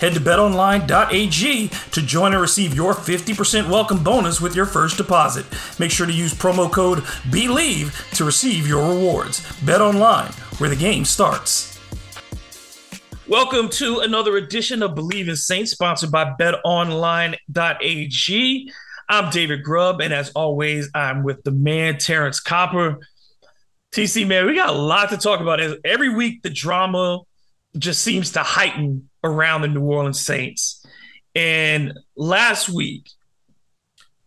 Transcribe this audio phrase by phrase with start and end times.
[0.00, 5.44] Head to betonline.ag to join and receive your 50% welcome bonus with your first deposit.
[5.78, 9.40] Make sure to use promo code BELIEVE to receive your rewards.
[9.60, 11.78] BetOnline, where the game starts.
[13.28, 17.36] Welcome to another edition of Believe in Saints, sponsored by betonline.ag.
[19.10, 23.00] I'm David Grubb, and as always, I'm with the man, Terrence Copper.
[23.92, 25.60] TC, man, we got a lot to talk about.
[25.84, 27.18] Every week, the drama
[27.76, 30.84] just seems to heighten around the New Orleans Saints.
[31.34, 33.08] And last week,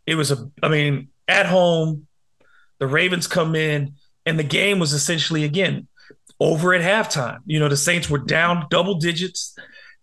[0.05, 2.07] it was a, I mean, at home,
[2.79, 5.87] the Ravens come in, and the game was essentially again
[6.39, 7.39] over at halftime.
[7.45, 9.55] You know, the Saints were down double digits.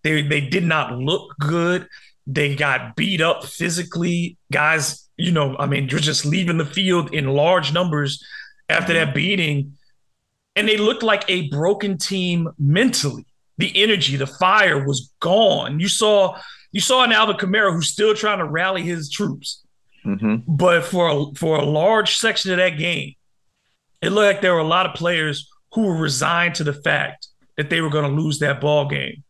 [0.02, 1.86] They they did not look good.
[2.26, 4.38] They got beat up physically.
[4.52, 8.24] Guys, you know, I mean, you're just leaving the field in large numbers
[8.68, 9.76] after that beating.
[10.56, 13.26] And they looked like a broken team mentally
[13.60, 15.80] the energy, the fire was gone.
[15.80, 16.38] You saw
[16.72, 19.62] you saw an Alvin Kamara who's still trying to rally his troops.
[20.04, 20.36] Mm-hmm.
[20.46, 23.14] But for a, for a large section of that game,
[24.00, 27.28] it looked like there were a lot of players who were resigned to the fact
[27.56, 29.24] that they were going to lose that ball game.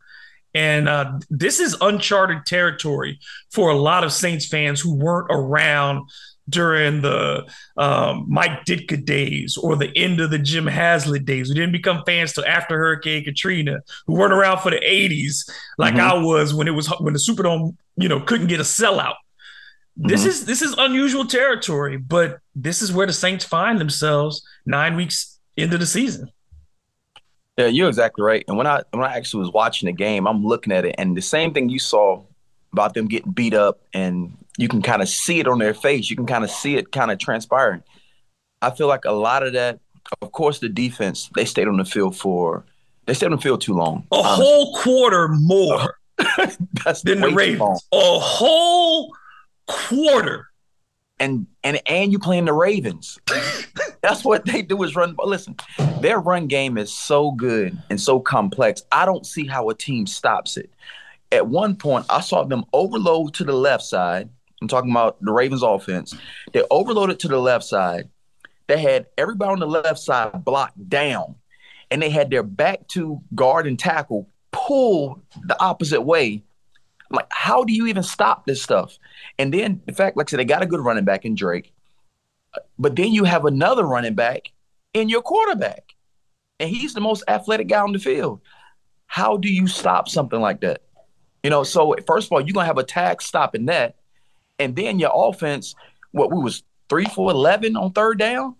[0.53, 3.19] And uh, this is uncharted territory
[3.51, 6.09] for a lot of Saints fans who weren't around
[6.49, 7.45] during the
[7.77, 11.49] um, Mike Ditka days or the end of the Jim Haslett days.
[11.49, 15.95] We didn't become fans till after Hurricane Katrina, who weren't around for the 80s like
[15.95, 16.01] mm-hmm.
[16.01, 19.15] I was when it was when the Superdome, you know, couldn't get a sellout.
[19.99, 20.07] Mm-hmm.
[20.07, 24.95] This is this is unusual territory, but this is where the Saints find themselves nine
[24.95, 26.29] weeks into the season.
[27.57, 28.43] Yeah, you're exactly right.
[28.47, 31.15] And when I when I actually was watching the game, I'm looking at it, and
[31.15, 32.23] the same thing you saw
[32.73, 36.09] about them getting beat up and you can kind of see it on their face.
[36.09, 37.83] You can kind of see it kind of transpiring.
[38.61, 39.79] I feel like a lot of that,
[40.21, 42.65] of course, the defense, they stayed on the field for,
[43.05, 44.05] they stayed on the field too long.
[44.11, 44.45] A honestly.
[44.45, 45.97] whole quarter more
[46.85, 47.87] That's than the Ravens.
[47.91, 49.13] A whole
[49.67, 50.47] quarter.
[51.19, 53.19] And and and you playing the Ravens.
[54.01, 55.15] That's what they do is run.
[55.23, 55.55] Listen,
[55.99, 58.81] their run game is so good and so complex.
[58.91, 60.71] I don't see how a team stops it
[61.31, 64.29] at one point, I saw them overload to the left side.
[64.61, 66.15] I'm talking about the Ravens offense.
[66.53, 68.09] They overloaded to the left side.
[68.67, 71.35] They had everybody on the left side blocked down,
[71.89, 76.43] and they had their back to guard and tackle pull the opposite way.
[77.09, 78.97] Like, how do you even stop this stuff?
[79.37, 81.73] And then, in fact, like I said, they got a good running back in Drake,
[82.77, 84.51] but then you have another running back
[84.93, 85.95] in your quarterback,
[86.59, 88.41] and he's the most athletic guy on the field.
[89.07, 90.83] How do you stop something like that?
[91.43, 93.95] You know, so first of all, you're gonna have a tag stopping that,
[94.59, 95.75] and then your offense.
[96.11, 98.55] What we was three for eleven on third down.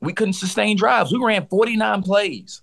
[0.00, 1.10] We couldn't sustain drives.
[1.12, 2.62] We ran 49 plays.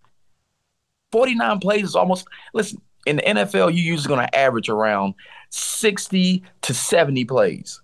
[1.12, 5.16] 49 plays is almost listen, in the NFL, you usually gonna average around
[5.50, 7.82] 60 to 70 plays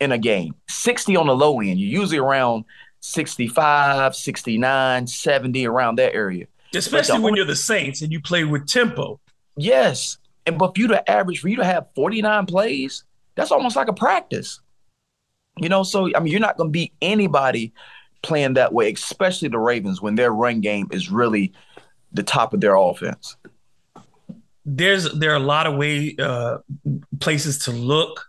[0.00, 0.54] in a game.
[0.68, 1.80] 60 on the low end.
[1.80, 2.64] You're usually around
[3.00, 6.46] 65, 69, 70, around that area.
[6.74, 9.20] Especially when you're the Saints and you play with tempo.
[9.56, 10.18] Yes.
[10.46, 13.04] And but for you to average, for you to have 49 plays,
[13.34, 14.60] that's almost like a practice.
[15.58, 17.72] You know, so I mean, you're not going to beat anybody
[18.22, 21.52] playing that way, especially the Ravens when their run game is really
[22.12, 23.36] the top of their offense.
[24.64, 26.58] There's there are a lot of way uh,
[27.20, 28.24] places to look,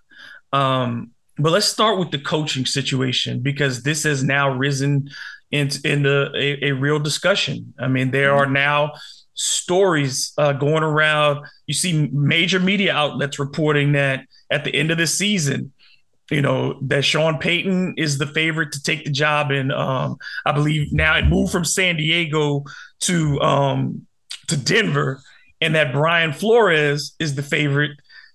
[0.52, 5.10] um, but let's start with the coaching situation because this has now risen
[5.52, 7.74] into, into a, a real discussion.
[7.80, 8.94] I mean, there are now
[9.34, 11.46] stories uh, going around.
[11.68, 15.72] You see major media outlets reporting that at the end of the season,
[16.32, 19.52] you know, that Sean Payton is the favorite to take the job.
[19.52, 22.64] And um, I believe now it moved from San Diego
[23.02, 24.08] to um,
[24.48, 25.22] to Denver,
[25.62, 27.92] and that Brian Flores is the favorite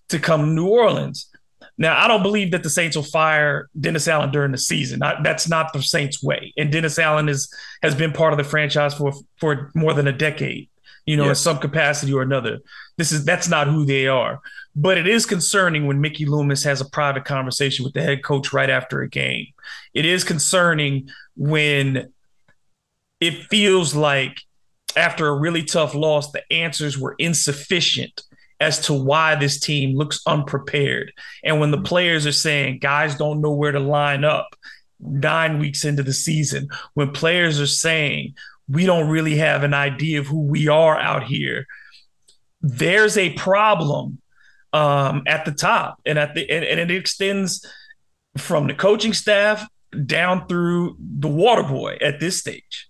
[0.09, 1.29] to come to New Orleans.
[1.81, 5.01] Now, I don't believe that the Saints will fire Dennis Allen during the season.
[5.01, 6.53] I, that's not the Saints' way.
[6.57, 7.53] And Dennis Allen is
[7.83, 10.69] has been part of the franchise for for more than a decade
[11.09, 12.59] you know, in some capacity or another.
[12.99, 14.41] This is that's not who they are.
[14.77, 18.53] But it is concerning when Mickey Loomis has a private conversation with the head coach
[18.53, 19.47] right after a game.
[19.95, 22.13] It is concerning when
[23.21, 24.43] it feels like
[24.97, 28.23] after a really tough loss, the answers were insufficient
[28.61, 31.11] as to why this team looks unprepared.
[31.43, 31.87] And when the mm-hmm.
[31.87, 34.55] players are saying guys don't know where to line up
[35.01, 38.35] nine weeks into the season, when players are saying
[38.69, 41.67] we don't really have an idea of who we are out here,
[42.61, 44.21] there's a problem
[44.73, 47.67] um, at the top, and at the and, and it extends
[48.37, 49.67] from the coaching staff
[50.05, 52.89] down through the water boy at this stage.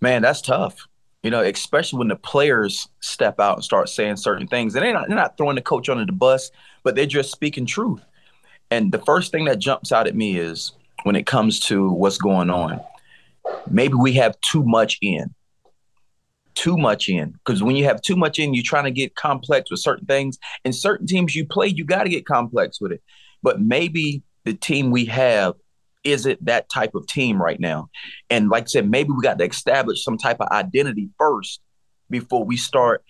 [0.00, 0.86] Man, that's tough.
[1.22, 4.94] You know, especially when the players step out and start saying certain things, and they're
[4.94, 6.50] not, they're not throwing the coach under the bus,
[6.82, 8.00] but they're just speaking truth.
[8.70, 10.72] And the first thing that jumps out at me is
[11.02, 12.80] when it comes to what's going on,
[13.68, 15.34] maybe we have too much in
[16.54, 19.70] too much in because when you have too much in, you're trying to get complex
[19.70, 20.38] with certain things.
[20.64, 23.02] And certain teams you play, you got to get complex with it.
[23.42, 25.54] But maybe the team we have
[26.04, 27.88] isn't that type of team right now.
[28.28, 31.60] And like I said, maybe we got to establish some type of identity first
[32.08, 33.04] before we start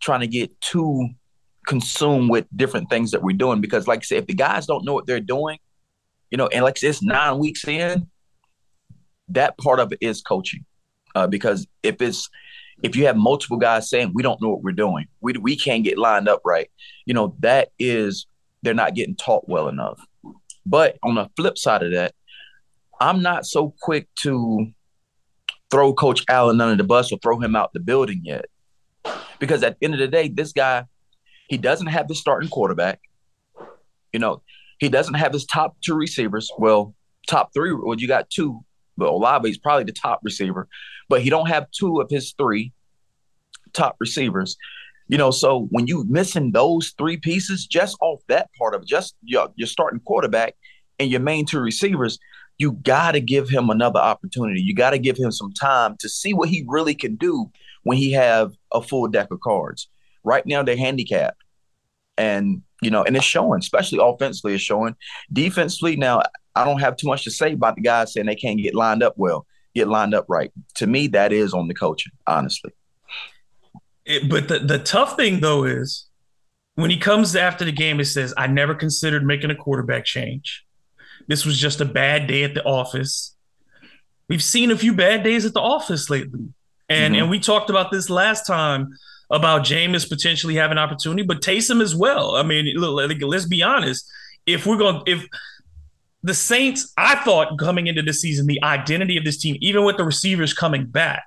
[0.00, 1.08] trying to get too
[1.66, 3.60] consumed with different things that we're doing.
[3.60, 5.58] Because, like I said, if the guys don't know what they're doing,
[6.30, 8.08] you know, and like I said, it's nine weeks in,
[9.28, 10.64] that part of it is coaching.
[11.14, 12.28] Uh, because if it's
[12.82, 15.84] if you have multiple guys saying we don't know what we're doing, we we can't
[15.84, 16.70] get lined up right,
[17.06, 18.26] you know that is
[18.62, 19.98] they're not getting taught well enough.
[20.64, 22.14] But on the flip side of that,
[23.00, 24.72] I'm not so quick to
[25.70, 28.46] throw Coach Allen under the bus or throw him out the building yet,
[29.38, 30.84] because at the end of the day, this guy
[31.48, 33.00] he doesn't have his starting quarterback.
[34.12, 34.42] You know,
[34.78, 36.50] he doesn't have his top two receivers.
[36.58, 36.94] Well,
[37.28, 37.72] top three.
[37.72, 38.64] Well, you got two
[38.96, 40.68] but Olave is probably the top receiver,
[41.08, 42.72] but he don't have two of his three
[43.72, 44.56] top receivers.
[45.08, 49.14] You know, so when you missing those three pieces, just off that part of just
[49.22, 50.56] your, your starting quarterback
[50.98, 52.18] and your main two receivers,
[52.58, 54.60] you got to give him another opportunity.
[54.60, 57.50] You got to give him some time to see what he really can do
[57.84, 59.88] when he have a full deck of cards.
[60.24, 61.40] Right now, they're handicapped,
[62.18, 64.94] and you know, and it's showing, especially offensively, it's showing.
[65.32, 66.22] Defensively, now
[66.54, 69.02] I don't have too much to say about the guys saying they can't get lined
[69.02, 70.52] up well, get lined up right.
[70.74, 72.72] To me, that is on the coaching, honestly.
[74.04, 76.06] It, but the, the tough thing though is
[76.76, 80.64] when he comes after the game, it says, I never considered making a quarterback change.
[81.26, 83.34] This was just a bad day at the office.
[84.28, 86.48] We've seen a few bad days at the office lately.
[86.88, 87.22] And mm-hmm.
[87.22, 88.90] and we talked about this last time
[89.30, 92.36] about Jameis potentially having opportunity, but Taysom as well.
[92.36, 94.08] I mean, look, let's be honest.
[94.46, 95.26] If we're going, if
[96.22, 99.96] the Saints, I thought coming into the season, the identity of this team, even with
[99.96, 101.24] the receivers coming back,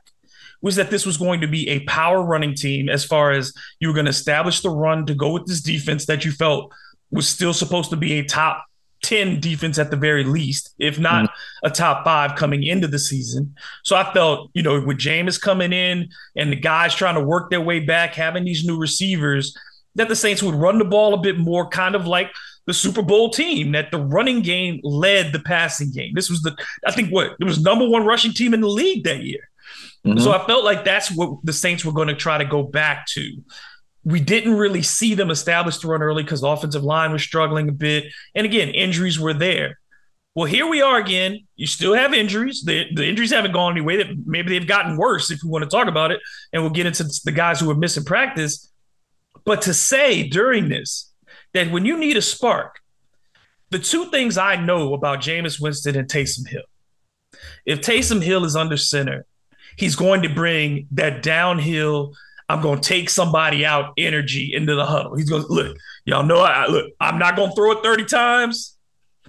[0.62, 3.88] was that this was going to be a power running team as far as you
[3.88, 6.74] were going to establish the run to go with this defense that you felt
[7.12, 8.66] was still supposed to be a top
[9.04, 11.68] 10 defense at the very least, if not mm-hmm.
[11.68, 13.56] a top five coming into the season.
[13.84, 17.50] So I felt, you know, with Jameis coming in and the guys trying to work
[17.50, 19.56] their way back, having these new receivers,
[19.96, 22.32] that the Saints would run the ball a bit more, kind of like
[22.68, 26.14] the Super Bowl team that the running game led the passing game.
[26.14, 26.56] This was the,
[26.86, 29.50] I think, what it was number one rushing team in the league that year.
[30.06, 30.20] Mm-hmm.
[30.20, 33.06] So I felt like that's what the Saints were going to try to go back
[33.08, 33.44] to.
[34.04, 37.70] We didn't really see them establish the run early because the offensive line was struggling
[37.70, 38.06] a bit.
[38.34, 39.80] And again, injuries were there.
[40.36, 41.48] Well, here we are again.
[41.56, 42.64] You still have injuries.
[42.64, 43.98] The, the injuries haven't gone anyway.
[43.98, 46.22] That maybe they've gotten worse if we want to talk about it.
[46.54, 48.72] And we'll get into the guys who are missing practice.
[49.44, 51.12] But to say during this
[51.54, 52.80] that when you need a spark,
[53.70, 56.64] the two things I know about Jameis Winston and Taysom Hill,
[57.66, 59.26] if Taysom Hill is under center,
[59.76, 62.14] he's going to bring that downhill.
[62.50, 65.16] I'm to take somebody out energy into the huddle.
[65.16, 68.76] He's to look, y'all know, I look, I'm not to throw it 30 times,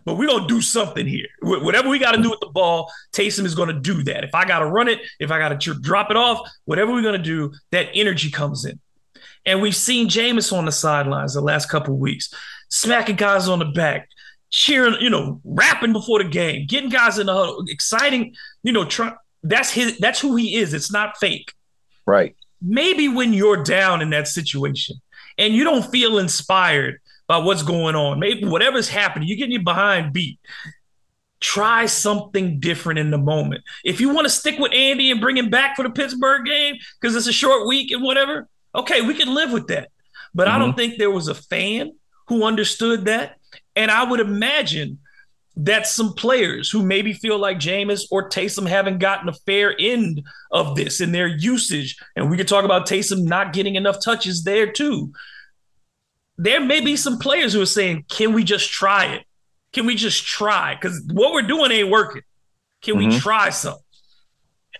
[0.07, 1.27] but we're to do something here.
[1.43, 4.25] Whatever we got to do with the ball, Taysom is to do that.
[4.25, 7.03] If I got to run it, if I got to drop it off, whatever we're
[7.21, 8.81] to do, that energy comes in.
[9.45, 12.33] And we've seen Jameis on the sidelines the last couple weeks,
[12.71, 14.09] smacking guys on the back,
[14.51, 18.85] cheering, you know, rapping before the game, getting guys in the huddle, exciting, you know,
[18.85, 19.13] try,
[19.43, 20.75] that's his that's who he is.
[20.75, 21.53] It's not fake.
[22.07, 22.37] Right.
[22.63, 24.97] Maybe when you're down in that situation
[25.39, 29.63] and you don't feel inspired by what's going on, maybe whatever's happening, you're getting your
[29.63, 30.39] behind beat.
[31.41, 33.63] Try something different in the moment.
[33.83, 36.77] If you want to stick with Andy and bring him back for the Pittsburgh game
[37.01, 39.91] because it's a short week and whatever, Okay, we can live with that.
[40.35, 40.57] But mm-hmm.
[40.57, 40.79] I don't mm-hmm.
[40.79, 41.93] think there was a fan
[42.29, 43.37] who understood that.
[43.75, 44.99] And I would imagine
[45.57, 50.23] that some players who maybe feel like Jameis or Taysom haven't gotten a fair end
[50.51, 51.97] of this in their usage.
[52.17, 55.13] And we could talk about Taysom not getting enough touches there too.
[56.39, 59.25] There may be some players who are saying, can we just try it?
[59.73, 60.75] Can we just try?
[60.75, 62.23] Because what we're doing ain't working.
[62.83, 63.11] Can mm-hmm.
[63.11, 63.83] we try something?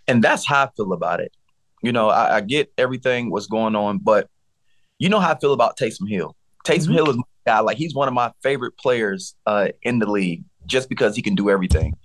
[0.09, 1.33] And that's how I feel about it.
[1.83, 4.29] You know, I, I, get everything what's going on, but
[4.99, 6.35] you know how I feel about Taysom Hill.
[6.67, 6.93] Taysom mm-hmm.
[6.95, 7.61] Hill is my guy.
[7.61, 11.35] Like he's one of my favorite players uh, in the league just because he can
[11.35, 11.97] do everything.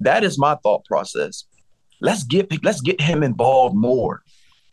[0.00, 1.44] That is my thought process.
[2.00, 4.22] Let's get let's get him involved more.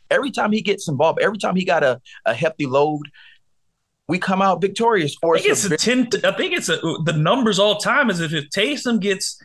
[0.10, 3.10] Every time he gets involved, every time he got a, a hefty load,
[4.08, 5.16] we come out victorious.
[5.16, 6.10] For I think it's a, ten.
[6.24, 9.42] I think it's a the numbers all time is if if Taysom gets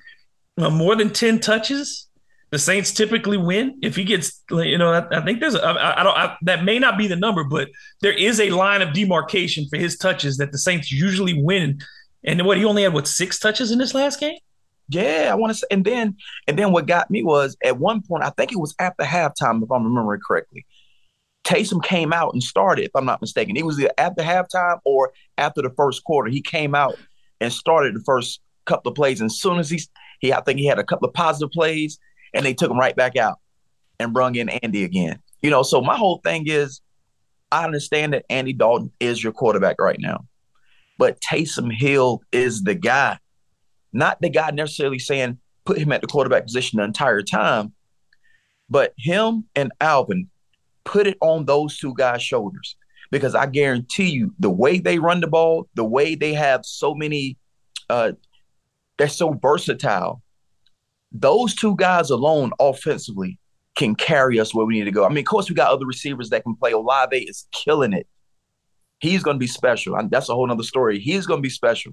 [0.59, 2.09] more than ten touches,
[2.51, 3.79] the Saints typically win.
[3.83, 6.65] If he gets, you know, I, I think there's a, I, I don't I, that
[6.65, 7.69] may not be the number, but
[8.01, 11.81] there is a line of demarcation for his touches that the Saints usually win
[12.25, 14.39] and what he only had what six touches in this last game?
[14.89, 15.67] Yeah, I want to say.
[15.71, 18.75] And then and then what got me was at one point, I think it was
[18.79, 20.67] after halftime, if I'm remembering correctly.
[21.45, 23.57] Taysom came out and started, if I'm not mistaken.
[23.57, 26.31] It was either after halftime or after the first quarter.
[26.31, 26.99] He came out
[27.41, 29.21] and started the first couple of plays.
[29.21, 29.81] And as soon as he
[30.21, 31.99] he I think he had a couple of positive plays
[32.35, 33.39] and they took him right back out
[33.99, 35.21] and brung in Andy again.
[35.43, 36.81] You know, so my whole thing is
[37.51, 40.27] I understand that Andy Dalton is your quarterback right now.
[40.99, 43.19] But Taysom Hill is the guy,
[43.93, 47.73] not the guy necessarily saying put him at the quarterback position the entire time,
[48.69, 50.29] but him and Alvin
[50.85, 52.77] put it on those two guys' shoulders.
[53.11, 56.95] Because I guarantee you, the way they run the ball, the way they have so
[56.95, 57.39] many,
[57.89, 58.13] uh,
[58.99, 60.21] they're so versatile.
[61.11, 63.39] Those two guys alone, offensively,
[63.77, 65.07] can carry us where we need to go.
[65.07, 66.73] I mean, of course, we got other receivers that can play.
[66.73, 68.07] Olave is killing it
[69.01, 69.97] he's going to be special.
[69.97, 70.99] And that's a whole other story.
[70.99, 71.93] He's going to be special.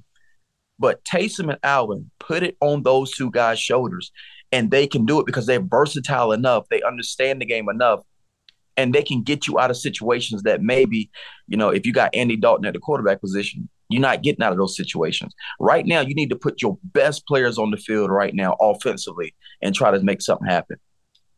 [0.77, 4.11] But Taysom and Alvin put it on those two guys' shoulders,
[4.51, 6.65] and they can do it because they're versatile enough.
[6.69, 8.01] They understand the game enough,
[8.75, 11.09] and they can get you out of situations that maybe,
[11.47, 14.51] you know, if you got Andy Dalton at the quarterback position, you're not getting out
[14.51, 15.33] of those situations.
[15.59, 19.33] Right now, you need to put your best players on the field right now offensively
[19.61, 20.77] and try to make something happen.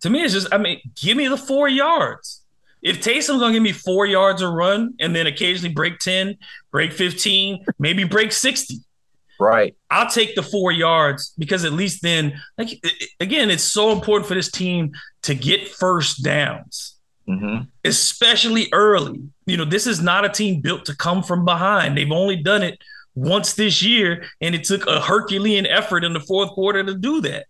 [0.02, 2.44] To me, it's just, I mean, give me the four yards.
[2.82, 6.38] If Taysom's gonna give me four yards a run and then occasionally break 10,
[6.72, 8.78] break 15, maybe break 60.
[9.40, 9.76] Right.
[9.90, 12.70] I'll take the four yards because at least then, like
[13.20, 14.94] again, it's so important for this team
[15.24, 16.96] to get first downs,
[17.28, 17.64] mm-hmm.
[17.84, 19.22] especially early.
[19.46, 21.98] You know, this is not a team built to come from behind.
[21.98, 22.80] They've only done it
[23.14, 27.22] once this year, and it took a Herculean effort in the fourth quarter to do
[27.22, 27.46] that.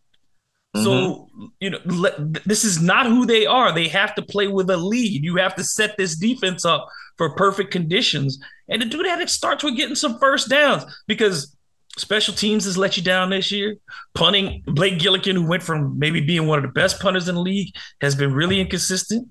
[0.77, 0.83] Mm-hmm.
[0.83, 1.29] So,
[1.59, 3.73] you know, let, this is not who they are.
[3.73, 5.23] They have to play with a lead.
[5.23, 8.39] You have to set this defense up for perfect conditions.
[8.69, 11.55] And to do that, it starts with getting some first downs because
[11.97, 13.77] special teams has let you down this year.
[14.13, 17.41] Punting, Blake Gillikin, who went from maybe being one of the best punters in the
[17.41, 19.27] league, has been really inconsistent.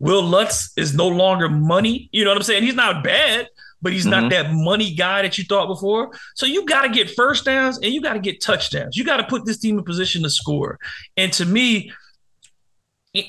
[0.00, 2.08] Will Lutz is no longer money.
[2.12, 2.62] You know what I'm saying?
[2.62, 3.48] He's not bad,
[3.80, 4.22] but he's mm-hmm.
[4.22, 6.10] not that money guy that you thought before.
[6.34, 8.96] So you got to get first downs and you got to get touchdowns.
[8.96, 10.78] You got to put this team in position to score.
[11.16, 11.92] And to me,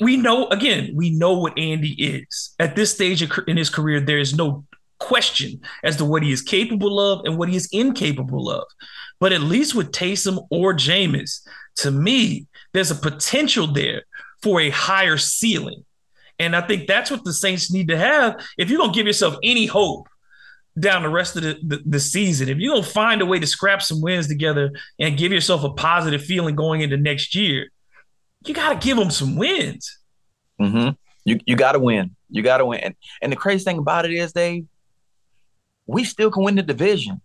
[0.01, 3.99] we know again, we know what Andy is at this stage in his career.
[3.99, 4.65] There is no
[4.99, 8.65] question as to what he is capable of and what he is incapable of.
[9.19, 14.03] But at least with Taysom or Jameis, to me, there's a potential there
[14.41, 15.85] for a higher ceiling.
[16.37, 18.41] And I think that's what the Saints need to have.
[18.57, 20.07] If you're going to give yourself any hope
[20.77, 22.49] down the rest of the, the, the, season.
[22.49, 25.71] If you don't find a way to scrap some wins together and give yourself a
[25.71, 27.69] positive feeling going into next year,
[28.45, 29.97] you got to give them some wins.
[30.59, 30.91] Mm-hmm.
[31.25, 32.15] You you got to win.
[32.29, 32.79] You got to win.
[32.79, 34.65] And, and the crazy thing about it is, Dave,
[35.87, 37.21] we still can win the division.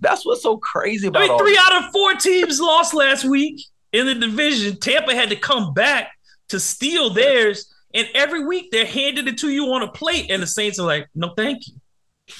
[0.00, 1.22] That's what's so crazy about.
[1.22, 3.60] I mean, three out of four teams lost last week
[3.92, 4.78] in the division.
[4.78, 6.12] Tampa had to come back
[6.48, 10.42] to steal theirs, and every week they're handing it to you on a plate, and
[10.42, 11.79] the Saints are like, "No, thank you."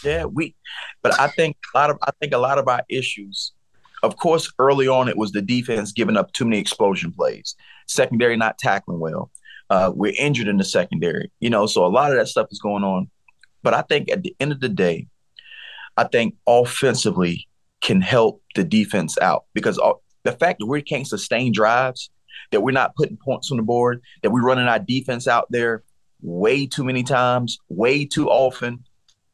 [0.05, 0.55] Yeah, we.
[1.03, 3.53] But I think a lot of I think a lot of our issues.
[4.03, 7.55] Of course, early on it was the defense giving up too many explosion plays,
[7.87, 9.31] secondary not tackling well.
[9.69, 12.59] Uh, we're injured in the secondary, you know, so a lot of that stuff is
[12.59, 13.09] going on.
[13.63, 15.07] But I think at the end of the day,
[15.97, 17.47] I think offensively
[17.81, 19.79] can help the defense out because
[20.25, 22.11] the fact that we can't sustain drives,
[22.53, 25.83] that we're not putting points on the board, that we're running our defense out there
[26.23, 28.85] way too many times, way too often,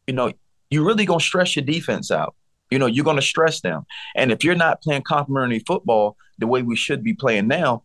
[0.07, 0.33] you know,
[0.71, 2.35] you're really going to stress your defense out.
[2.71, 3.87] You know, you're going to stress them.
[4.15, 7.85] And if you're not playing complementary football the way we should be playing now,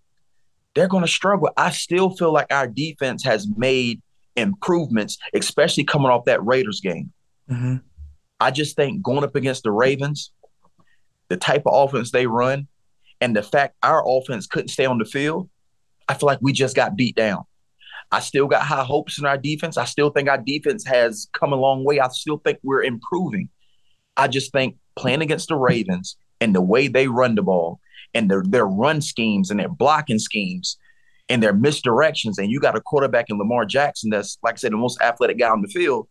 [0.74, 1.50] they're going to struggle.
[1.58, 4.02] I still feel like our defense has made
[4.36, 7.12] improvements, especially coming off that Raiders game.
[7.50, 7.78] Mm-hmm.
[8.40, 10.32] I just think going up against the Ravens,
[11.28, 12.68] the type of offense they run,
[13.20, 15.50] and the fact our offense couldn't stay on the field,
[16.08, 17.44] I feel like we just got beat down.
[18.12, 19.78] I still got high hopes in our defense.
[19.78, 22.00] I still think our defense has come a long way.
[22.00, 23.50] I still think we're improving.
[24.18, 27.80] I just think playing against the Ravens and the way they run the ball
[28.14, 30.78] and their their run schemes and their blocking schemes
[31.30, 34.74] and their misdirections, and you got a quarterback in Lamar Jackson that's like I said,
[34.74, 36.08] the most athletic guy on the field.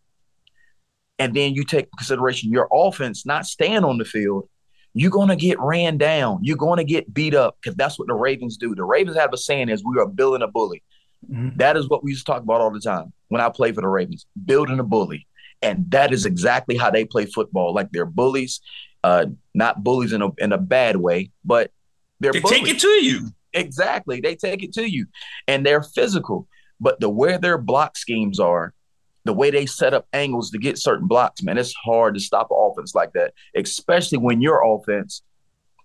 [1.18, 4.48] And then you take consideration your offense not staying on the field,
[4.94, 6.38] you're gonna get ran down.
[6.40, 8.74] You're gonna get beat up because that's what the Ravens do.
[8.74, 10.82] The Ravens have a saying is we are building a bully.
[11.28, 11.56] Mm-hmm.
[11.56, 13.80] That is what we used to talk about all the time when I played for
[13.80, 15.26] the Ravens, building a bully.
[15.62, 17.74] And that is exactly how they play football.
[17.74, 18.60] Like they're bullies,
[19.04, 21.70] uh, not bullies in a in a bad way, but
[22.18, 22.60] they're they bullies.
[22.60, 23.28] take it to you.
[23.52, 24.20] Exactly.
[24.20, 25.06] They take it to you.
[25.46, 26.48] And they're physical.
[26.80, 28.72] But the where their block schemes are,
[29.24, 32.48] the way they set up angles to get certain blocks, man, it's hard to stop
[32.50, 35.22] an offense like that, especially when your offense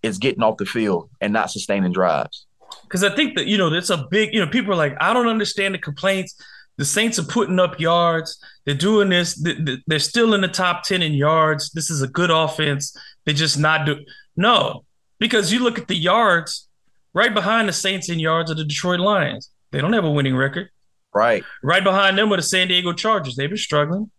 [0.03, 2.45] is getting off the field and not sustaining drives.
[2.83, 5.13] Because I think that, you know, it's a big, you know, people are like, I
[5.13, 6.35] don't understand the complaints.
[6.77, 8.37] The Saints are putting up yards.
[8.65, 9.41] They're doing this.
[9.87, 11.71] They're still in the top 10 in yards.
[11.71, 12.95] This is a good offense.
[13.23, 13.97] They're just not do.
[14.35, 14.83] No,
[15.19, 16.67] because you look at the yards
[17.13, 19.49] right behind the Saints in yards of the Detroit Lions.
[19.71, 20.69] They don't have a winning record.
[21.13, 21.43] Right.
[21.63, 23.35] Right behind them are the San Diego Chargers.
[23.35, 24.11] They've been struggling.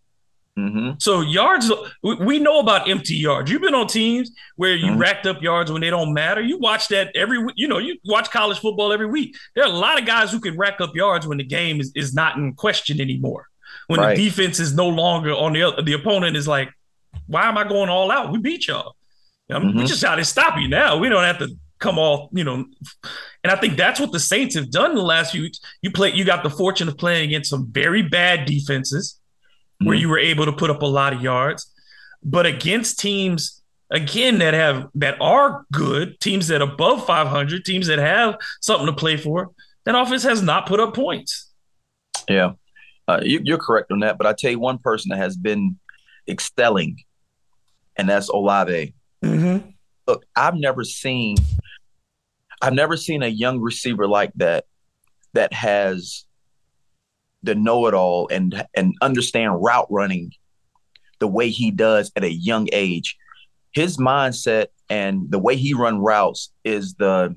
[0.59, 0.93] Mm-hmm.
[0.99, 1.71] So yards,
[2.03, 3.51] we know about empty yards.
[3.51, 4.99] You've been on teams where you mm-hmm.
[4.99, 6.41] racked up yards when they don't matter.
[6.41, 9.37] You watch that every, you know, you watch college football every week.
[9.55, 11.93] There are a lot of guys who can rack up yards when the game is,
[11.95, 13.49] is not in question anymore.
[13.89, 14.17] When right.
[14.17, 16.71] the defense is no longer on the other, the opponent is like,
[17.27, 18.33] why am I going all out?
[18.33, 18.97] We beat y'all.
[19.51, 19.81] I mean, mm-hmm.
[19.81, 20.97] We just got to stop you now.
[20.97, 21.49] We don't have to
[21.79, 22.65] come all, you know.
[23.45, 25.61] And I think that's what the Saints have done in the last few weeks.
[25.83, 29.21] You play, you got the fortune of playing against some very bad defenses
[29.81, 29.87] mm-hmm.
[29.87, 31.73] where you were able to put up a lot of yards.
[32.23, 37.87] But against teams again that have that are good, teams that are above 500, teams
[37.87, 39.51] that have something to play for,
[39.85, 41.51] that offense has not put up points.
[42.29, 42.53] Yeah,
[43.07, 44.19] uh, you, are correct on that.
[44.19, 45.79] But I tell you, one person that has been
[46.29, 46.99] excelling,
[47.97, 48.95] and that's Olave.
[49.25, 49.71] Mm-hmm.
[50.07, 51.37] Look, I've never seen,
[52.61, 54.65] I've never seen a young receiver like that
[55.33, 56.26] that has
[57.47, 60.33] the know-it-all and and understand route running
[61.19, 63.17] the way he does at a young age.
[63.73, 67.37] His mindset and the way he run routes is the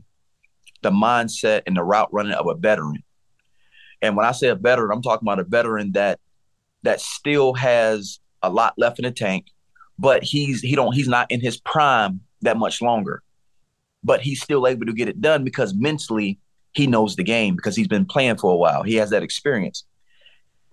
[0.82, 3.04] the mindset and the route running of a veteran.
[4.02, 6.20] And when I say a veteran, I'm talking about a veteran that
[6.84, 9.48] that still has a lot left in the tank,
[9.98, 13.22] but he's he don't he's not in his prime that much longer.
[14.04, 16.40] But he's still able to get it done because mentally
[16.72, 18.84] he knows the game because he's been playing for a while.
[18.84, 19.84] He has that experience.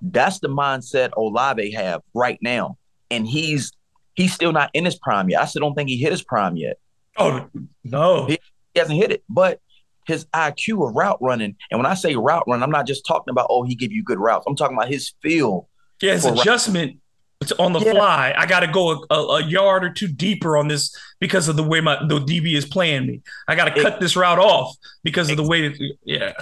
[0.00, 2.76] That's the mindset Olave have right now,
[3.10, 3.72] and he's
[4.14, 5.42] he's still not in his prime yet.
[5.42, 6.78] I still don't think he hit his prime yet.
[7.16, 7.48] Oh
[7.84, 8.38] no, he,
[8.74, 9.24] he hasn't hit it.
[9.28, 9.60] But
[10.06, 13.30] his IQ of route running, and when I say route run, I'm not just talking
[13.30, 14.44] about oh he give you good routes.
[14.46, 15.68] I'm talking about his feel.
[16.02, 16.98] Yeah, his adjustment
[17.42, 17.52] route.
[17.58, 17.92] on the yeah.
[17.92, 18.34] fly.
[18.36, 21.56] I got to go a, a, a, yard or two deeper on this because of
[21.56, 23.22] the way my the DB is playing me.
[23.48, 25.74] I got to cut this route off because of the way.
[26.04, 26.34] yeah.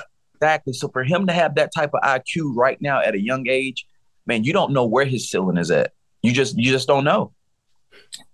[0.44, 0.74] Exactly.
[0.74, 3.86] So for him to have that type of IQ right now at a young age,
[4.26, 5.92] man, you don't know where his ceiling is at.
[6.22, 7.32] You just you just don't know.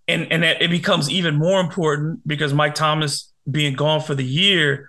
[0.09, 4.89] And and it becomes even more important because Mike Thomas being gone for the year.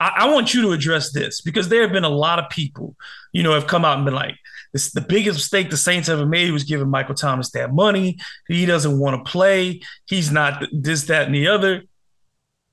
[0.00, 2.96] I, I want you to address this because there have been a lot of people,
[3.32, 4.36] you know, have come out and been like,
[4.72, 8.18] this the biggest mistake the Saints ever made was giving Michael Thomas that money.
[8.48, 9.82] He doesn't want to play.
[10.06, 11.82] He's not this, that, and the other.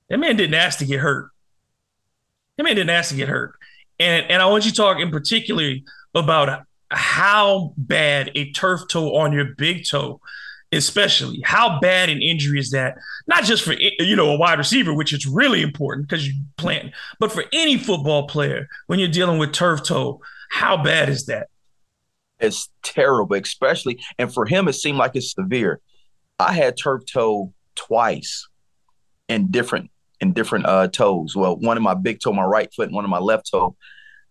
[0.09, 1.29] That man didn't ask to get hurt.
[2.59, 3.55] That man didn't ask to get hurt.
[3.99, 5.75] And and I want you to talk in particular
[6.13, 10.19] about how bad a turf toe on your big toe,
[10.73, 12.97] especially how bad an injury is that?
[13.27, 16.91] Not just for you know a wide receiver, which is really important because you plant,
[17.17, 20.19] but for any football player when you're dealing with turf toe,
[20.49, 21.47] how bad is that?
[22.41, 25.79] It's terrible, especially and for him, it seemed like it's severe.
[26.37, 28.49] I had turf toe twice
[29.29, 31.35] in different in different uh, toes.
[31.35, 33.75] Well, one of my big toe, my right foot, and one of my left toe,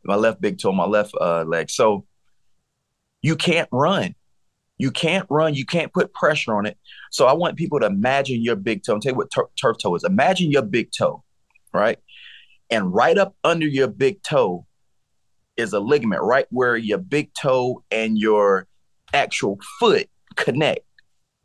[0.05, 1.71] my left big toe, my left uh, leg.
[1.71, 2.07] So
[3.23, 4.15] you can't run.
[4.79, 5.55] You can't run.
[5.55, 6.79] You can't put pressure on it.
[7.11, 8.95] So I want people to imagine your big toe.
[8.95, 10.05] And tell you what tur- turf toe is.
[10.05, 11.25] Imagine your big toe,
[11.73, 11.99] right?
[12.71, 14.67] And right up under your big toe
[15.57, 18.67] is a ligament, right where your big toe and your
[19.13, 20.81] actual foot connect.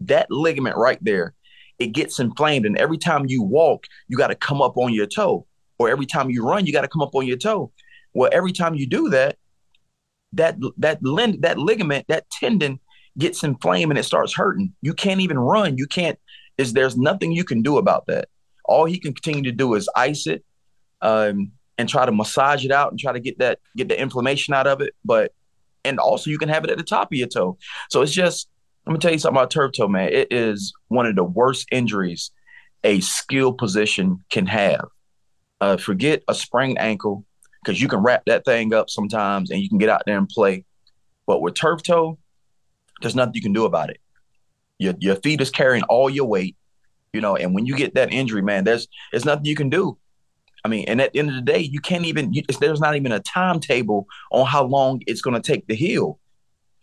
[0.01, 1.33] That ligament right there
[1.79, 2.65] it gets inflamed.
[2.65, 5.45] And every time you walk, you got to come up on your toe.
[5.79, 7.71] Or every time you run, you got to come up on your toe.
[8.13, 9.37] Well, every time you do that,
[10.33, 12.79] that that that ligament, that tendon
[13.17, 14.73] gets inflamed and it starts hurting.
[14.81, 15.77] You can't even run.
[15.77, 16.19] You can't
[16.57, 18.29] is there's nothing you can do about that.
[18.65, 20.43] All he can continue to do is ice it
[21.01, 24.53] um, and try to massage it out and try to get that get the inflammation
[24.53, 24.93] out of it.
[25.03, 25.33] But
[25.83, 27.57] and also you can have it at the top of your toe.
[27.89, 28.47] So it's just
[28.85, 30.09] let me tell you something about turf toe, man.
[30.11, 32.31] It is one of the worst injuries
[32.83, 34.85] a skill position can have.
[35.61, 37.25] Uh, forget a sprained ankle
[37.63, 40.27] because you can wrap that thing up sometimes and you can get out there and
[40.27, 40.65] play.
[41.25, 42.17] But with turf toe,
[43.01, 43.99] there's nothing you can do about it.
[44.79, 46.57] Your your feet is carrying all your weight,
[47.13, 47.37] you know.
[47.37, 49.97] And when you get that injury, man, there's there's nothing you can do.
[50.65, 52.33] I mean, and at the end of the day, you can't even.
[52.33, 56.19] You, there's not even a timetable on how long it's going to take to heal.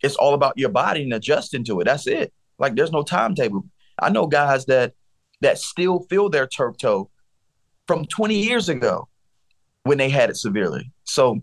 [0.03, 1.85] It's all about your body and adjusting to it.
[1.85, 2.33] That's it.
[2.59, 3.65] Like there's no timetable.
[3.99, 4.93] I know guys that
[5.41, 7.09] that still feel their turf toe
[7.87, 9.07] from 20 years ago
[9.83, 10.91] when they had it severely.
[11.03, 11.41] So,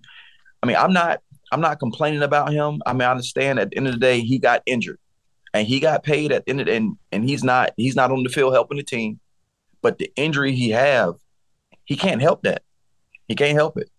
[0.63, 1.21] I mean, I'm not
[1.53, 2.83] I'm not complaining about him.
[2.87, 4.99] I mean, I understand at the end of the day he got injured
[5.55, 8.23] and he got paid at the end of, and and he's not he's not on
[8.23, 9.21] the field helping the team.
[9.81, 11.15] But the injury he have,
[11.85, 12.63] he can't help that.
[13.29, 13.91] He can't help it.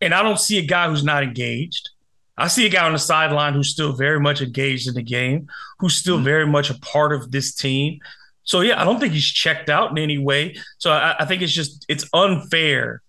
[0.00, 1.90] And I don't see a guy who's not engaged.
[2.38, 5.48] I see a guy on the sideline who's still very much engaged in the game,
[5.78, 6.24] who's still mm-hmm.
[6.24, 7.98] very much a part of this team.
[8.44, 10.56] So yeah, I don't think he's checked out in any way.
[10.78, 13.02] So I, I think it's just it's unfair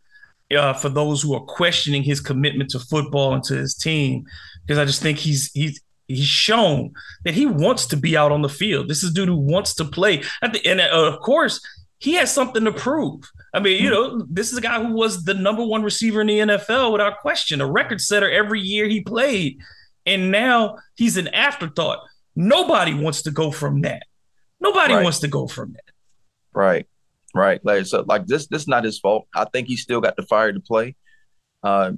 [0.55, 4.25] uh, for those who are questioning his commitment to football and to his team,
[4.65, 6.91] because I just think he's he's he's shown
[7.23, 8.89] that he wants to be out on the field.
[8.89, 10.23] This is dude who wants to play.
[10.41, 11.61] At the and uh, of course,
[11.99, 13.29] he has something to prove.
[13.53, 16.27] I mean, you know, this is a guy who was the number one receiver in
[16.27, 19.59] the NFL without question, a record setter every year he played.
[20.05, 21.99] And now he's an afterthought.
[22.35, 24.03] Nobody wants to go from that.
[24.61, 25.03] Nobody right.
[25.03, 25.93] wants to go from that.
[26.53, 26.87] Right.
[27.35, 27.63] Right.
[27.63, 29.27] Like so like this this is not his fault.
[29.35, 30.95] I think he still got the fire to play.
[31.61, 31.91] Uh,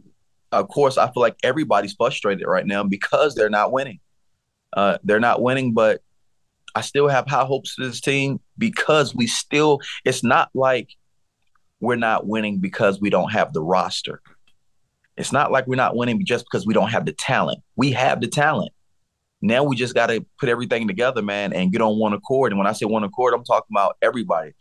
[0.52, 4.00] of course, I feel like everybody's frustrated right now because they're not winning.
[4.76, 6.02] Uh, they're not winning, but
[6.76, 10.90] I still have high hopes for this team because we still, it's not like
[11.80, 14.22] we're not winning because we don't have the roster.
[15.18, 17.62] It's not like we're not winning just because we don't have the talent.
[17.76, 18.72] We have the talent.
[19.42, 22.52] Now we just got to put everything together, man, and get on one accord.
[22.52, 24.54] And when I say one accord, I'm talking about everybody,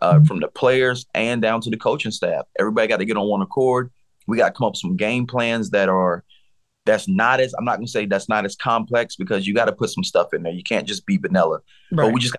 [0.00, 2.46] uh, from the players and down to the coaching staff.
[2.58, 3.90] Everybody got to get on one accord.
[4.26, 6.24] We got to come up with some game plans that are
[6.86, 9.72] that's not as I'm not gonna say that's not as complex because you got to
[9.72, 10.52] put some stuff in there.
[10.52, 11.60] You can't just be vanilla.
[11.92, 12.06] Right.
[12.06, 12.36] But we just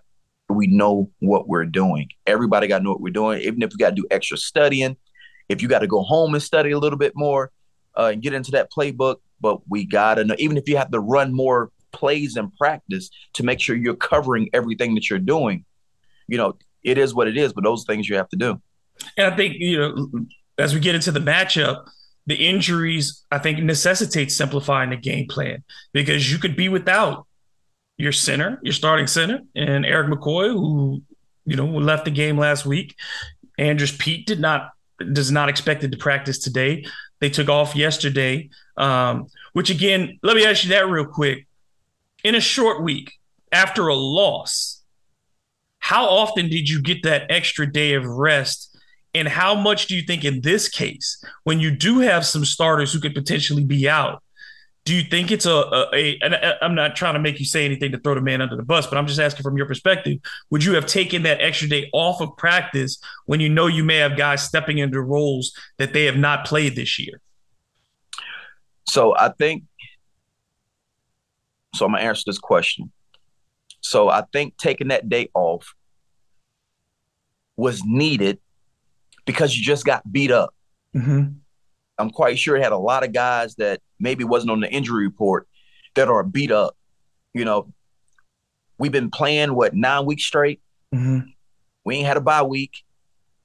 [0.49, 2.09] we know what we're doing.
[2.27, 3.41] Everybody got to know what we're doing.
[3.41, 4.97] Even if we got to do extra studying,
[5.49, 7.51] if you got to go home and study a little bit more
[7.97, 10.35] uh, and get into that playbook, but we gotta know.
[10.37, 14.49] Even if you have to run more plays and practice to make sure you're covering
[14.53, 15.65] everything that you're doing,
[16.27, 17.53] you know, it is what it is.
[17.53, 18.61] But those things you have to do.
[19.17, 20.25] And I think you know,
[20.57, 21.85] as we get into the matchup
[22.27, 27.25] the injuries, I think, necessitate simplifying the game plan because you could be without
[27.97, 31.01] your center, your starting center, and Erik McCoy, who
[31.45, 32.95] you know left the game last week.
[33.57, 34.71] Andrus Peat did not
[35.13, 36.85] does not expected to practice today.
[37.19, 38.49] They took off yesterday.
[38.77, 41.47] Um, which again, let me ask you that real quick.
[42.23, 43.13] In a short week
[43.51, 44.81] after a loss,
[45.79, 48.70] how often did you get that extra day of rest
[49.13, 52.93] and how much do you think in this case, when you do have some starters
[52.93, 54.23] who could potentially be out,
[54.83, 57.65] do you think it's a, a, a and I'm not trying to make you say
[57.65, 60.17] anything to throw the man under the bus, but I'm just asking from your perspective,
[60.49, 63.97] would you have taken that extra day off of practice when you know you may
[63.97, 67.21] have guys stepping into roles that they have not played this year?
[68.87, 69.63] So I think
[71.75, 72.91] so I'm gonna answer this question.
[73.81, 75.75] So I think taking that day off
[77.55, 78.39] was needed
[79.31, 80.53] because you just got beat up.
[80.95, 81.33] Mm-hmm.
[81.97, 85.05] I'm quite sure it had a lot of guys that maybe wasn't on the injury
[85.05, 85.47] report
[85.95, 86.75] that are beat up.
[87.33, 87.71] You know,
[88.77, 90.61] we've been playing what nine weeks straight.
[90.93, 91.29] Mm-hmm.
[91.85, 92.83] We ain't had a bye week,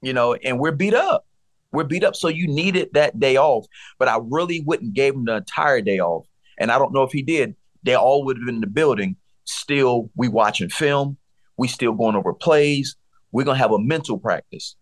[0.03, 1.25] you know, and we're beat up.
[1.73, 3.67] We're beat up, so you needed that day off.
[3.99, 6.27] But I really wouldn't give him the entire day off,
[6.59, 7.55] and I don't know if he did.
[7.83, 9.17] They all would have been in the building.
[9.45, 11.19] Still, we watching film.
[11.57, 12.97] We still going over plays.
[13.33, 14.77] We're gonna have a mental practice.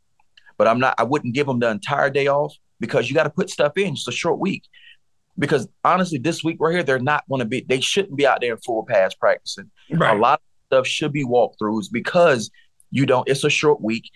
[0.56, 0.94] But I'm not.
[0.98, 3.94] I wouldn't give them the entire day off because you got to put stuff in.
[3.94, 4.64] It's a short week.
[5.38, 7.64] Because honestly, this week right here, they're not going to be.
[7.68, 9.70] They shouldn't be out there in full pads practicing.
[9.90, 10.16] Right.
[10.16, 12.50] A lot of stuff should be walkthroughs because
[12.90, 13.28] you don't.
[13.28, 14.08] It's a short week,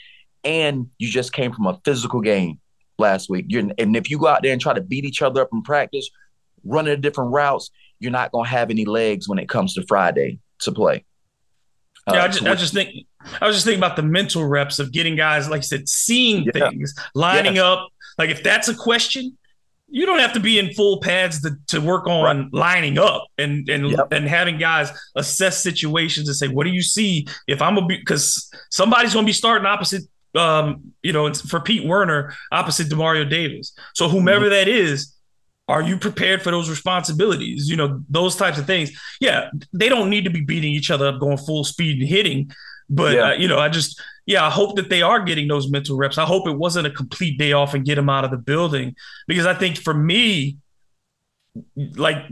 [0.44, 2.60] and you just came from a physical game
[2.98, 3.46] last week.
[3.48, 5.62] You're, and if you go out there and try to beat each other up in
[5.62, 6.08] practice,
[6.64, 10.38] running different routes, you're not going to have any legs when it comes to Friday
[10.60, 11.04] to play.
[12.12, 13.06] Yeah, uh, I, just, I just think
[13.40, 16.44] I was just thinking about the mental reps of getting guys, like I said, seeing
[16.44, 16.68] yeah.
[16.70, 17.64] things, lining yes.
[17.64, 17.88] up.
[18.16, 19.36] Like if that's a question,
[19.90, 22.52] you don't have to be in full pads to, to work on right.
[22.52, 24.12] lining up and and yep.
[24.12, 28.50] and having guys assess situations and say, what do you see if I'm a because
[28.70, 30.02] somebody's going to be starting opposite.
[30.34, 33.72] Um, you know, for Pete Werner opposite Demario Davis.
[33.94, 34.50] So whomever mm-hmm.
[34.50, 35.16] that is,
[35.68, 37.68] are you prepared for those responsibilities?
[37.68, 38.90] You know, those types of things.
[39.20, 42.50] Yeah, they don't need to be beating each other up, going full speed and hitting.
[42.88, 43.28] But yeah.
[43.28, 46.18] uh, you know, I just yeah, I hope that they are getting those mental reps.
[46.18, 48.94] I hope it wasn't a complete day off and get them out of the building
[49.26, 50.58] because I think for me,
[51.76, 52.26] like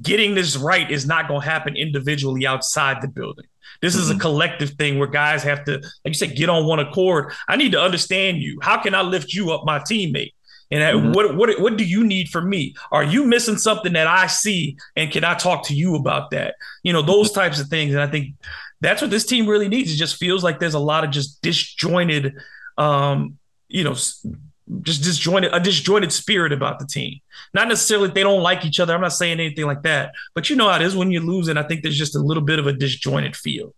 [0.00, 3.46] getting this right is not going to happen individually outside the building.
[3.80, 4.20] This is a mm-hmm.
[4.20, 7.32] collective thing where guys have to, like you said, get on one accord.
[7.48, 8.58] I need to understand you.
[8.62, 10.33] How can I lift you up, my teammate?
[10.74, 11.12] And mm-hmm.
[11.12, 12.74] what what what do you need from me?
[12.90, 14.76] Are you missing something that I see?
[14.96, 16.56] And can I talk to you about that?
[16.82, 17.94] You know, those types of things.
[17.94, 18.34] And I think
[18.80, 19.92] that's what this team really needs.
[19.92, 22.34] It just feels like there's a lot of just disjointed,
[22.76, 27.20] um, you know, just disjointed a disjointed spirit about the team.
[27.52, 28.94] Not necessarily they don't like each other.
[28.94, 31.46] I'm not saying anything like that, but you know how it is when you lose,
[31.46, 33.74] and I think there's just a little bit of a disjointed feel.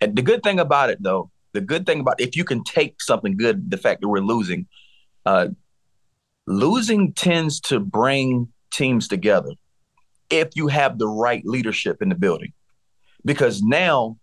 [0.00, 3.00] And the good thing about it, though, the good thing about if you can take
[3.00, 4.68] something good, the fact that we're losing,
[5.26, 5.48] uh,
[6.46, 9.50] losing tends to bring teams together
[10.30, 12.52] if you have the right leadership in the building
[13.24, 14.16] because now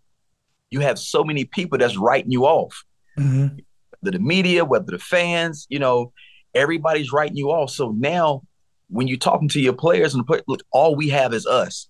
[0.70, 2.84] you have so many people that's writing you off.
[3.18, 3.58] Mm-hmm.
[4.00, 6.12] Whether the media, whether the fans, you know,
[6.56, 7.70] everybody's writing you off.
[7.72, 8.42] So now
[8.90, 11.88] when you're talking to your players and put, look, all we have is us.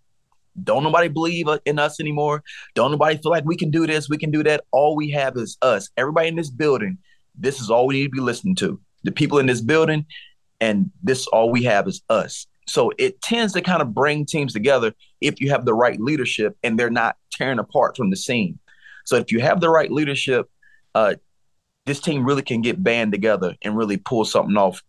[0.64, 2.44] Don't nobody believe in us anymore.
[2.76, 4.66] Don't nobody feel like we can do this, we can do that.
[4.72, 5.90] All we have is us.
[5.96, 6.98] Everybody in this building,
[7.36, 8.80] this is all we need to be listening to.
[9.04, 10.06] The people in this building,
[10.60, 12.48] and this all we have is us.
[12.68, 16.56] So it tends to kind of bring teams together if you have the right leadership
[16.64, 18.60] and they're not tearing apart from the scene.
[19.06, 20.50] So if you have the right leadership,
[20.94, 21.16] uh,
[21.86, 24.82] this team really can get band together and really pull something off,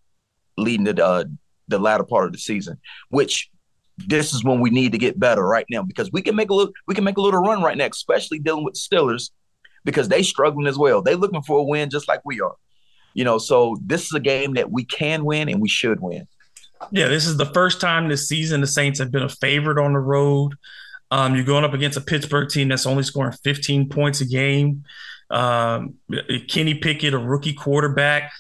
[0.59, 1.25] leading to the, uh,
[1.69, 2.79] the latter part of the season.
[3.09, 3.51] Which
[3.99, 6.55] this is when we need to get better right now because we can make a
[6.55, 9.31] little we can make a little run right now, especially dealing with Steelers
[9.85, 11.03] because they struggling as well.
[11.03, 12.55] They looking for a win just like we are.
[13.15, 16.27] You know, so this is a game that we can win and we should win.
[16.91, 19.93] Yeah, this is the first time this season the Saints have been a favorite on
[19.93, 20.55] the road.
[21.11, 24.85] Um, you're going up against a Pittsburgh team that's only scoring 15 points a game.
[25.31, 25.95] Um,
[26.49, 28.33] Kenny Pickett, a rookie quarterback.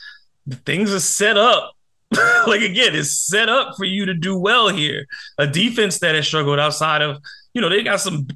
[0.64, 1.72] Things are set up.
[2.46, 5.06] like again, it's set up for you to do well here.
[5.38, 7.18] A defense that has struggled outside of,
[7.54, 8.26] you know, they got some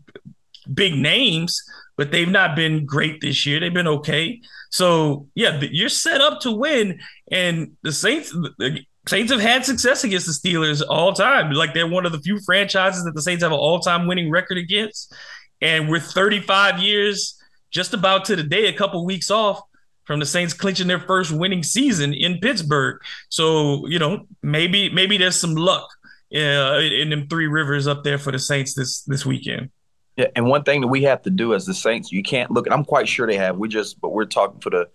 [0.73, 1.63] big names,
[1.97, 3.61] but they've not been great this year.
[3.61, 4.41] They've been okay.
[4.71, 7.01] So yeah, you're set up to win.
[7.31, 11.53] And the Saints, The Saints have had success against the Steelers all time.
[11.53, 14.59] Like they're one of the few franchises that the Saints have an all-time winning record
[14.59, 15.15] against.
[15.63, 19.61] And we're 35 years, just about to the day, a couple weeks off
[20.07, 23.01] from the Saints clinching their first winning season in Pittsburgh.
[23.29, 25.89] So you know, maybe maybe there's some luck
[26.35, 29.71] uh, in them three rivers up there for the Saints this this weekend.
[30.17, 32.67] Yeah, and one thing that we have to do as the Saints, you can't look.
[32.71, 33.59] I'm quite sure they have.
[33.59, 34.89] We just, but we're talking for the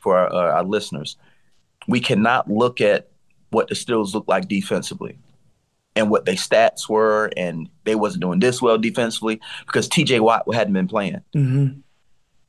[0.00, 1.16] for our, uh, our listeners.
[1.86, 3.10] We cannot look at
[3.50, 5.18] what the Steelers look like defensively
[5.94, 10.20] and what their stats were, and they wasn't doing this well defensively because T.J.
[10.20, 11.20] Watt hadn't been playing.
[11.34, 11.80] Mm-hmm.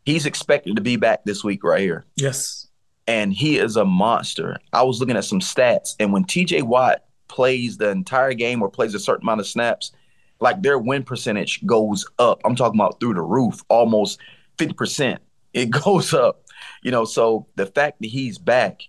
[0.06, 2.06] He's expected to be back this week right here.
[2.16, 2.68] Yes,
[3.06, 4.60] and he is a monster.
[4.72, 6.62] I was looking at some stats, and when T.J.
[6.62, 9.92] Watt plays the entire game or plays a certain amount of snaps,
[10.40, 12.42] like their win percentage goes up.
[12.46, 14.20] I'm talking about through the roof, almost
[14.58, 15.18] 50%.
[15.54, 16.44] It goes up,
[16.82, 17.06] you know.
[17.06, 18.82] So the fact that he's back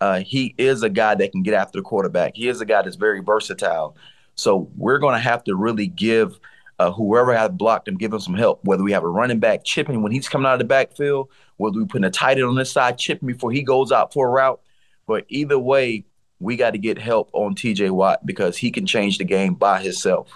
[0.00, 2.34] uh, he is a guy that can get after the quarterback.
[2.34, 3.96] He is a guy that's very versatile.
[4.34, 6.40] So we're going to have to really give
[6.78, 8.64] uh, whoever has blocked him, give him some help.
[8.64, 11.78] Whether we have a running back chipping when he's coming out of the backfield, whether
[11.78, 14.30] we put a tight end on this side chipping before he goes out for a
[14.30, 14.60] route.
[15.06, 16.06] But either way,
[16.38, 19.82] we got to get help on TJ Watt because he can change the game by
[19.82, 20.30] himself.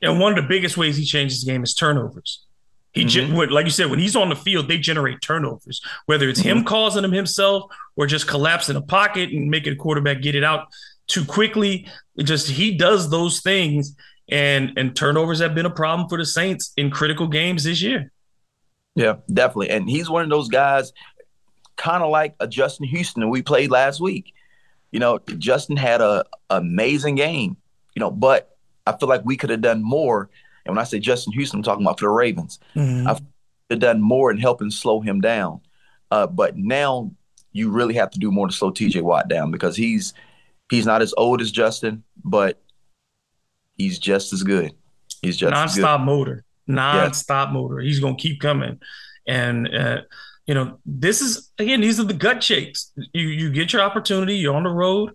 [0.00, 2.44] And one of the biggest ways he changes the game is turnovers.
[2.92, 3.36] He mm-hmm.
[3.36, 5.80] gen- like you said, when he's on the field, they generate turnovers.
[6.06, 6.58] Whether it's mm-hmm.
[6.58, 10.44] him causing them himself or just collapsing a pocket and making a quarterback get it
[10.44, 10.68] out
[11.06, 11.88] too quickly.
[12.16, 13.94] It just he does those things,
[14.28, 18.12] and and turnovers have been a problem for the Saints in critical games this year.
[18.94, 19.70] Yeah, definitely.
[19.70, 20.92] And he's one of those guys,
[21.76, 24.32] kind of like a Justin Houston that we played last week.
[24.90, 27.56] You know, Justin had a amazing game.
[27.94, 28.57] You know, but
[28.88, 30.30] I feel like we could have done more
[30.68, 32.58] and when I say Justin Houston, I'm talking about for the Ravens.
[32.76, 33.08] Mm-hmm.
[33.08, 35.62] I've done more in helping slow him down.
[36.10, 37.10] Uh, but now
[37.52, 40.12] you really have to do more to slow TJ Watt down because he's
[40.70, 42.62] he's not as old as Justin, but
[43.76, 44.74] he's just as good.
[45.22, 47.52] He's just nonstop motor, nonstop yes.
[47.52, 47.80] motor.
[47.80, 48.78] He's gonna keep coming,
[49.26, 50.02] and uh,
[50.46, 52.92] you know this is again these are the gut shakes.
[53.14, 54.36] You you get your opportunity.
[54.36, 55.14] You're on the road.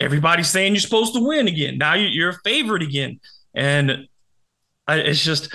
[0.00, 1.78] Everybody's saying you're supposed to win again.
[1.78, 3.20] Now you're a favorite again.
[3.54, 4.06] And
[4.88, 5.54] it's just,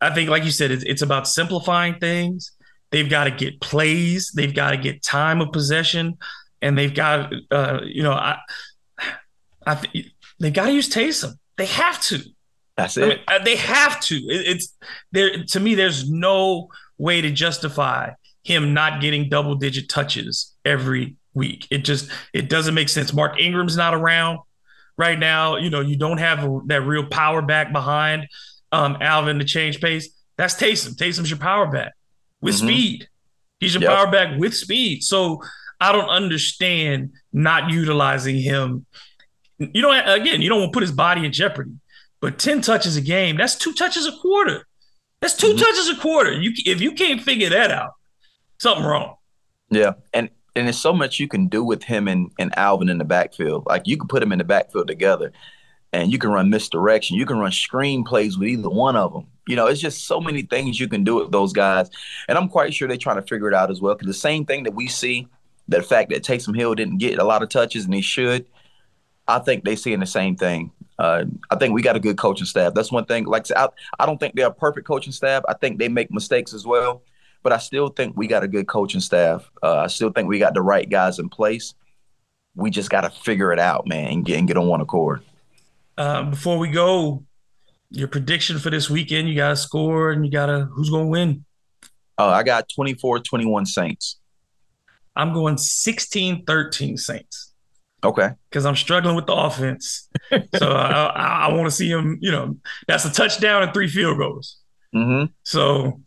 [0.00, 2.52] I think, like you said, it's, it's about simplifying things.
[2.90, 6.18] They've got to get plays, they've got to get time of possession,
[6.62, 8.38] and they've got, uh, you know, I,
[9.66, 11.34] I th- they've got to use Taysom.
[11.56, 12.22] They have to.
[12.76, 13.02] That's it.
[13.04, 14.14] I mean, uh, they have to.
[14.14, 14.74] It, it's
[15.12, 15.74] there to me.
[15.74, 18.10] There's no way to justify
[18.44, 21.68] him not getting double digit touches every week.
[21.70, 23.12] It just it doesn't make sense.
[23.12, 24.40] Mark Ingram's not around
[24.96, 25.56] right now.
[25.56, 28.26] You know, you don't have a, that real power back behind
[28.72, 30.08] um, Alvin to change pace.
[30.36, 30.96] That's Taysom.
[30.96, 31.92] Taysom's your power back
[32.40, 32.66] with mm-hmm.
[32.66, 33.08] speed.
[33.60, 33.92] He's your yep.
[33.92, 35.02] power back with speed.
[35.02, 35.42] So
[35.80, 38.86] I don't understand not utilizing him.
[39.58, 41.72] You know, again, you don't want to put his body in jeopardy.
[42.20, 44.66] But 10 touches a game, that's two touches a quarter.
[45.20, 45.58] That's 2 mm-hmm.
[45.58, 46.32] touches a quarter.
[46.32, 47.92] You if you can't figure that out,
[48.58, 49.16] something wrong.
[49.70, 49.92] Yeah.
[50.12, 53.04] And and there's so much you can do with him and, and Alvin in the
[53.04, 53.66] backfield.
[53.66, 55.32] Like you can put them in the backfield together
[55.92, 57.16] and you can run misdirection.
[57.16, 59.26] You can run screen plays with either one of them.
[59.46, 61.90] You know, it's just so many things you can do with those guys.
[62.26, 63.94] And I'm quite sure they're trying to figure it out as well.
[63.94, 65.28] Because the same thing that we see,
[65.68, 68.46] the fact that Taysom Hill didn't get a lot of touches and he should,
[69.28, 70.72] I think they're seeing the same thing.
[70.98, 72.72] Uh, I think we got a good coaching staff.
[72.72, 73.26] That's one thing.
[73.26, 75.42] Like I, I don't think they're a perfect coaching staff.
[75.46, 77.02] I think they make mistakes as well
[77.46, 79.48] but I still think we got a good coaching staff.
[79.62, 81.74] Uh, I still think we got the right guys in place.
[82.56, 85.22] We just got to figure it out, man, and get, and get on one accord.
[85.96, 87.22] Uh, before we go,
[87.90, 91.04] your prediction for this weekend, you got to score and you got to, who's going
[91.04, 91.44] to win?
[92.18, 94.18] Uh, I got 24 21 Saints.
[95.14, 97.52] I'm going 16 13 Saints.
[98.02, 98.30] Okay.
[98.50, 100.08] Because I'm struggling with the offense.
[100.56, 102.56] so I, I, I want to see him, you know,
[102.88, 104.56] that's a touchdown and three field goals.
[104.92, 105.26] Mm-hmm.
[105.44, 106.00] So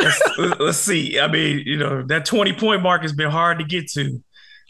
[0.00, 1.18] let's, let's, see.
[1.18, 4.22] I mean, you know, that 20 point mark has been hard to get to.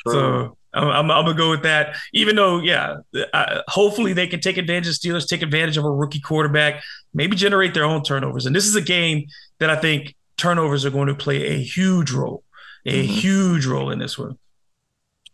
[0.06, 0.12] True.
[0.12, 1.96] So I'm, I'm, I'm, gonna go with that.
[2.12, 2.96] Even though, yeah,
[3.32, 6.82] uh, hopefully they can take advantage of Steelers, take advantage of a rookie quarterback,
[7.14, 8.46] maybe generate their own turnovers.
[8.46, 9.26] And this is a game
[9.58, 12.44] that I think turnovers are going to play a huge role,
[12.86, 13.12] a mm-hmm.
[13.12, 14.38] huge role in this one.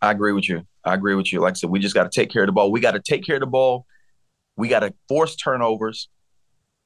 [0.01, 0.67] I agree with you.
[0.85, 1.41] I agree with you.
[1.41, 2.71] Like I said, we just got to take care of the ball.
[2.71, 3.87] We got to take care of the ball.
[4.57, 6.09] We got to force turnovers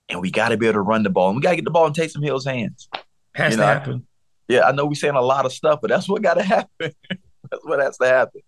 [0.08, 1.64] and we got to be able to run the ball, and we got to get
[1.64, 2.88] the ball in Taysom Hill's hands.
[3.34, 4.06] Has you to happen.
[4.48, 6.68] Yeah, I know we're saying a lot of stuff, but that's what got to happen.
[6.78, 8.40] that's what has to happen.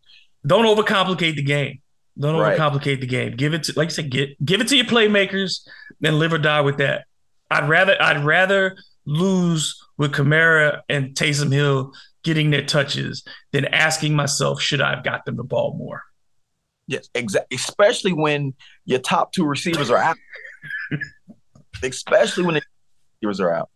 [0.47, 1.81] Don't overcomplicate the game.
[2.19, 2.59] Don't right.
[2.59, 3.37] overcomplicate the game.
[3.37, 5.67] Give it to, like you said, get give it to your playmakers,
[6.03, 7.05] and live or die with that.
[7.51, 11.93] I'd rather I'd rather lose with Kamara and Taysom Hill
[12.23, 16.03] getting their touches than asking myself, should I have got them the ball more?
[16.87, 17.57] Yes, exactly.
[17.57, 20.17] Especially when your top two receivers are out.
[21.83, 22.63] Especially when the
[23.21, 23.71] receivers are out.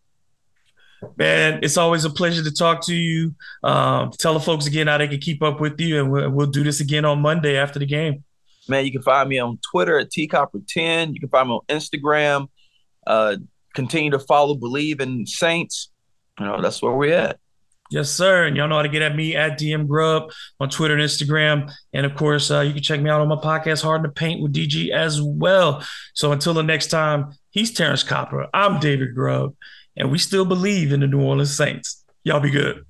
[1.16, 3.34] Man, it's always a pleasure to talk to you.
[3.62, 6.46] Um, tell the folks again how they can keep up with you, and we'll, we'll
[6.46, 8.24] do this again on Monday after the game.
[8.68, 11.12] Man, you can find me on Twitter at tcopper10.
[11.12, 12.48] You can find me on Instagram.
[13.06, 13.36] Uh,
[13.74, 15.90] continue to follow Bleav in Saints.
[16.40, 17.38] You know, that's where we're at.
[17.90, 18.46] Yes, sir.
[18.46, 21.70] And y'all know how to get at me at DM Grub on Twitter and Instagram.
[21.92, 24.42] And of course, uh, you can check me out on my podcast, Hard to Paint
[24.42, 25.84] with DG as well.
[26.14, 28.48] So until the next time, he's Terrance Copper.
[28.52, 29.54] I'm David Grubb.
[29.96, 32.04] And we still believe in the New Orleans Saints.
[32.24, 32.84] Y'all be good.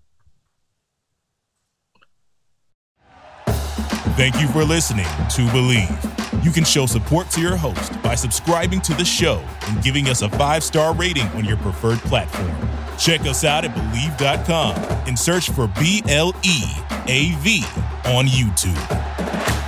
[4.17, 6.45] Thank you for listening to Bleav.
[6.45, 10.23] You can show support to your host by subscribing to the show and giving us
[10.23, 12.55] a five star rating on your preferred platform.
[12.97, 16.63] Check us out at Bleav.com and search for B L E
[17.07, 17.65] A V
[18.07, 19.64] on YouTube.